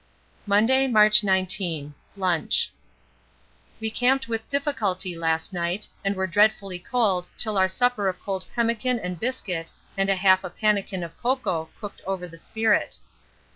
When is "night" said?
5.53-5.87